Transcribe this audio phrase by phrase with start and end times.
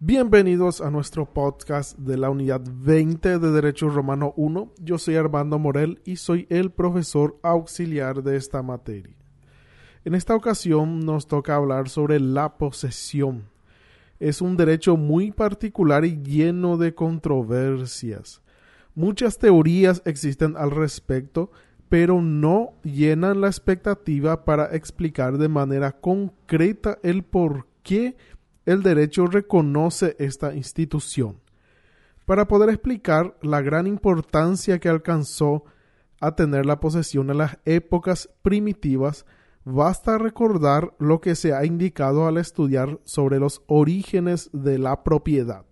[0.00, 4.74] Bienvenidos a nuestro podcast de la unidad 20 de Derecho Romano 1.
[4.78, 9.16] Yo soy Armando Morel y soy el profesor auxiliar de esta materia.
[10.04, 13.48] En esta ocasión nos toca hablar sobre la posesión.
[14.20, 18.40] Es un derecho muy particular y lleno de controversias.
[18.94, 21.50] Muchas teorías existen al respecto,
[21.88, 28.16] pero no llenan la expectativa para explicar de manera concreta el por qué
[28.68, 31.40] el derecho reconoce esta institución.
[32.26, 35.64] Para poder explicar la gran importancia que alcanzó
[36.20, 39.24] a tener la posesión en las épocas primitivas,
[39.64, 45.64] basta recordar lo que se ha indicado al estudiar sobre los orígenes de la propiedad.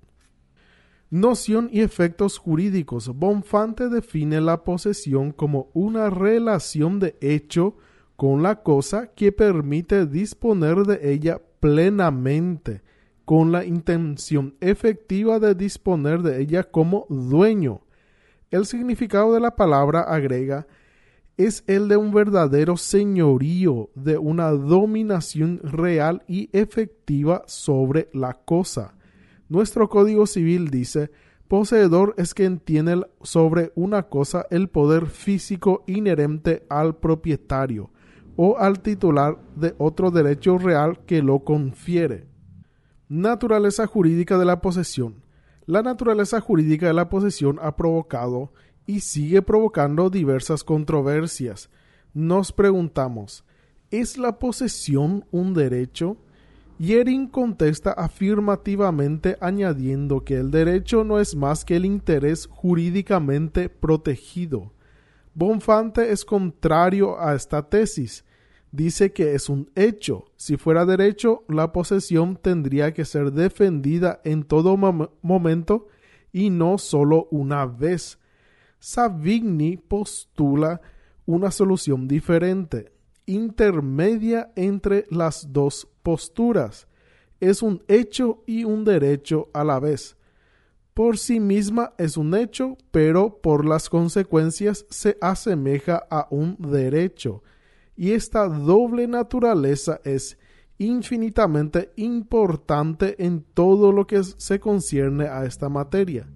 [1.10, 3.08] Noción y efectos jurídicos.
[3.08, 7.76] Bonfante define la posesión como una relación de hecho
[8.16, 12.82] con la cosa que permite disponer de ella plenamente,
[13.24, 17.80] con la intención efectiva de disponer de ella como dueño.
[18.52, 20.68] El significado de la palabra agrega
[21.36, 28.94] es el de un verdadero señorío, de una dominación real y efectiva sobre la cosa.
[29.48, 31.10] Nuestro Código Civil dice,
[31.48, 37.90] poseedor es quien tiene sobre una cosa el poder físico inherente al propietario
[38.36, 42.26] o al titular de otro derecho real que lo confiere.
[43.08, 45.22] Naturaleza jurídica de la posesión.
[45.64, 48.52] La naturaleza jurídica de la posesión ha provocado
[48.86, 51.70] y sigue provocando diversas controversias.
[52.14, 53.44] Nos preguntamos,
[53.90, 56.16] ¿es la posesión un derecho?
[56.78, 64.72] Yering contesta afirmativamente añadiendo que el derecho no es más que el interés jurídicamente protegido.
[65.36, 68.24] Bonfante es contrario a esta tesis.
[68.72, 70.24] Dice que es un hecho.
[70.36, 75.88] Si fuera derecho, la posesión tendría que ser defendida en todo momento
[76.32, 78.18] y no solo una vez.
[78.78, 80.80] Savigny postula
[81.26, 86.86] una solución diferente intermedia entre las dos posturas.
[87.40, 90.15] Es un hecho y un derecho a la vez.
[90.96, 97.42] Por sí misma es un hecho, pero por las consecuencias se asemeja a un derecho.
[97.94, 100.38] Y esta doble naturaleza es
[100.78, 106.26] infinitamente importante en todo lo que se concierne a esta materia.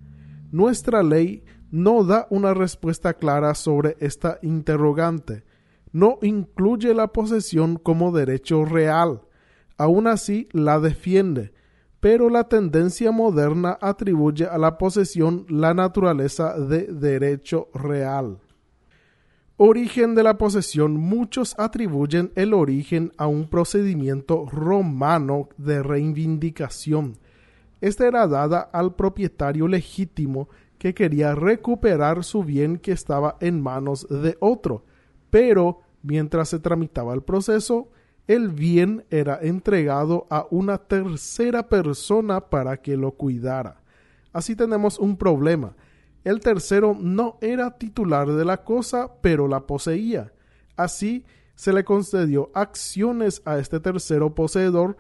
[0.52, 5.44] Nuestra ley no da una respuesta clara sobre esta interrogante
[5.92, 9.22] no incluye la posesión como derecho real.
[9.76, 11.52] Aún así la defiende,
[12.00, 18.38] pero la tendencia moderna atribuye a la posesión la naturaleza de derecho real.
[19.56, 20.94] Origen de la posesión.
[20.96, 27.18] Muchos atribuyen el origen a un procedimiento romano de reivindicación.
[27.82, 34.06] Esta era dada al propietario legítimo que quería recuperar su bien que estaba en manos
[34.08, 34.84] de otro
[35.30, 37.88] pero mientras se tramitaba el proceso,
[38.26, 43.80] el bien era entregado a una tercera persona para que lo cuidara.
[44.32, 45.74] Así tenemos un problema.
[46.22, 50.32] El tercero no era titular de la cosa, pero la poseía.
[50.76, 54.96] Así se le concedió acciones a este tercero poseedor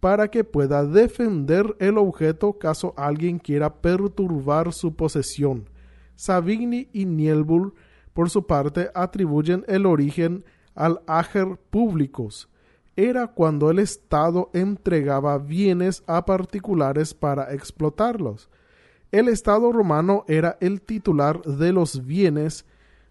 [0.00, 5.70] para que pueda defender el objeto caso alguien quiera perturbar su posesión.
[6.16, 7.72] Savigny y Nielbull
[8.14, 12.48] por su parte, atribuyen el origen al ager públicos.
[12.96, 18.48] Era cuando el Estado entregaba bienes a particulares para explotarlos.
[19.10, 22.66] El Estado romano era el titular de los bienes,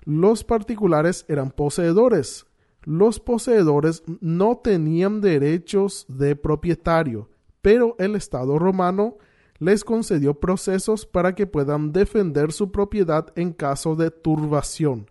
[0.06, 2.46] los particulares eran poseedores.
[2.84, 7.30] Los poseedores no tenían derechos de propietario,
[7.62, 9.18] pero el Estado romano
[9.60, 15.10] les concedió procesos para que puedan defender su propiedad en caso de turbación.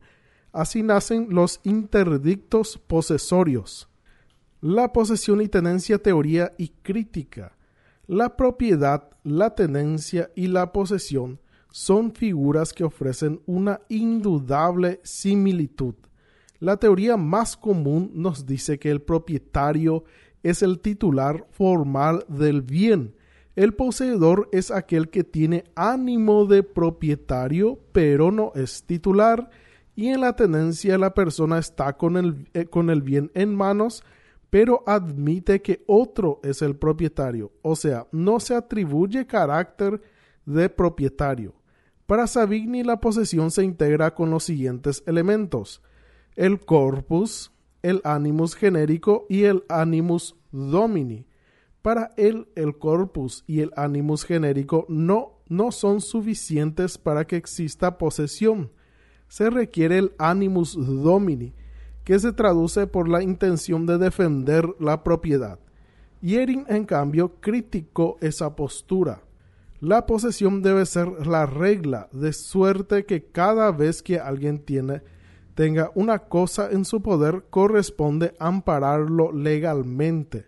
[0.53, 3.89] Así nacen los interdictos posesorios.
[4.63, 7.57] La posesión y tenencia, teoría y crítica.
[8.07, 11.41] La propiedad, la tenencia y la posesión
[11.73, 15.97] son figuras que ofrecen una indudable similitud.
[16.61, 20.05] La teoría más común nos dice que el propietario
[20.45, 23.17] es el titular formal del bien,
[23.57, 29.51] el poseedor es aquel que tiene ánimo de propietario, pero no es titular,
[29.97, 34.05] y en la tenencia la persona está con el, eh, con el bien en manos,
[34.53, 40.03] pero admite que otro es el propietario, o sea, no se atribuye carácter
[40.45, 41.55] de propietario.
[42.05, 45.81] Para Savigny la posesión se integra con los siguientes elementos:
[46.37, 47.51] el corpus,
[47.81, 51.27] el animus genérico y el animus domini
[51.81, 57.97] Para él, el corpus y el animus genérico no, no son suficientes para que exista
[57.97, 58.71] posesión.
[59.29, 61.55] Se requiere el animus domini,
[62.05, 65.59] que se traduce por la intención de defender la propiedad.
[66.21, 69.23] Yering, en cambio, criticó esa postura.
[69.81, 75.03] La posesión debe ser la regla, de suerte que cada vez que alguien tiene,
[75.55, 80.47] tenga una cosa en su poder, corresponde ampararlo legalmente.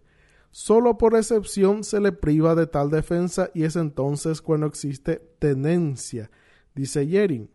[0.52, 6.30] Solo por excepción se le priva de tal defensa y es entonces cuando existe tenencia,
[6.76, 7.50] dice Yering.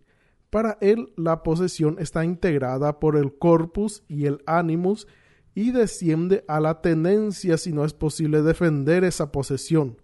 [0.49, 5.07] Para él, la posesión está integrada por el corpus y el animus
[5.53, 9.97] y desciende a la tenencia si no es posible defender esa posesión.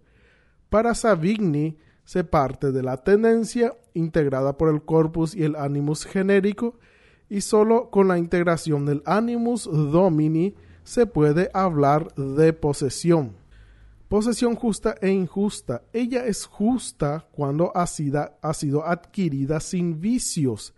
[0.68, 6.78] Para Savigny se parte de la tenencia integrada por el corpus y el animus genérico
[7.28, 10.54] y solo con la integración del animus domini
[10.84, 13.34] se puede hablar de posesión.
[14.08, 15.82] Posesión justa e injusta.
[15.92, 20.74] Ella es justa cuando ha sido, ha sido adquirida sin vicios.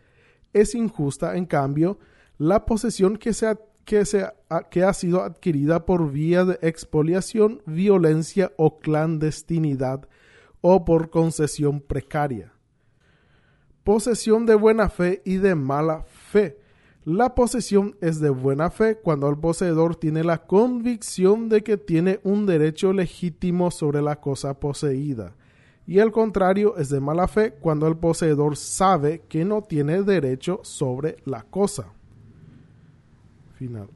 [0.52, 1.98] Es injusta, en cambio,
[2.38, 3.32] la posesión que
[3.84, 4.04] que,
[4.70, 10.08] que ha sido adquirida por vía de expoliación, violencia o clandestinidad
[10.60, 12.52] o por concesión precaria.
[13.84, 16.58] Posesión de buena fe y de mala fe.
[17.08, 22.20] La posesión es de buena fe cuando el poseedor tiene la convicción de que tiene
[22.22, 25.34] un derecho legítimo sobre la cosa poseída.
[25.86, 30.60] Y el contrario es de mala fe cuando el poseedor sabe que no tiene derecho
[30.64, 31.94] sobre la cosa.
[33.54, 33.88] Final.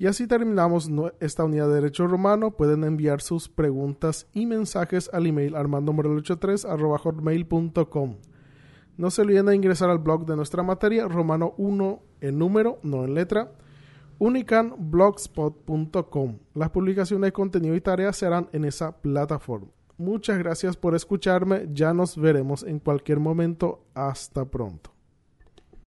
[0.00, 0.90] Y así terminamos
[1.20, 2.50] esta unidad de Derecho Romano.
[2.50, 6.66] Pueden enviar sus preguntas y mensajes al email armandomorel83
[8.96, 13.04] No se olviden de ingresar al blog de nuestra materia, romano 1 en número, no
[13.04, 13.52] en letra,
[14.18, 16.38] unicanblogspot.com.
[16.54, 19.68] Las publicaciones de contenido y tareas serán en esa plataforma.
[19.98, 21.68] Muchas gracias por escucharme.
[21.72, 23.84] Ya nos veremos en cualquier momento.
[23.94, 24.95] Hasta pronto.